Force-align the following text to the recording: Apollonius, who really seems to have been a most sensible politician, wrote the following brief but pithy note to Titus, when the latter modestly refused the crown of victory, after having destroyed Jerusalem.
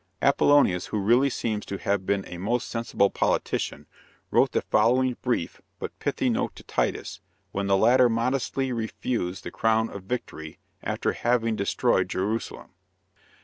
Apollonius, 0.19 0.87
who 0.87 0.97
really 0.99 1.29
seems 1.29 1.63
to 1.67 1.77
have 1.77 2.07
been 2.07 2.25
a 2.25 2.39
most 2.39 2.67
sensible 2.67 3.11
politician, 3.11 3.85
wrote 4.31 4.51
the 4.51 4.63
following 4.63 5.15
brief 5.21 5.61
but 5.77 5.99
pithy 5.99 6.27
note 6.27 6.55
to 6.55 6.63
Titus, 6.63 7.21
when 7.51 7.67
the 7.67 7.77
latter 7.77 8.09
modestly 8.09 8.71
refused 8.71 9.43
the 9.43 9.51
crown 9.51 9.91
of 9.91 10.05
victory, 10.05 10.57
after 10.81 11.11
having 11.11 11.55
destroyed 11.55 12.09
Jerusalem. 12.09 12.71